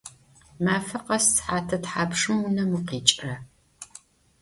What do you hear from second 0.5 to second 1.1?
Mefe